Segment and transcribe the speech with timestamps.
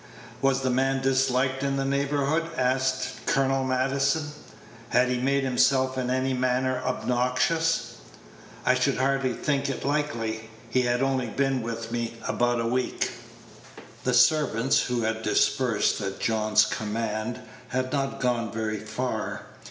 [0.41, 4.29] "Was the man disliked in the neighborhood?" asked Colonel Maddison;
[4.89, 7.97] "had he made himself in any manner obnoxious?"
[8.65, 10.49] "I should scarcely think it likely.
[10.71, 13.11] He had only been with me about a week."
[14.03, 19.43] The servants, who had dispersed at John's command, had not gone very far.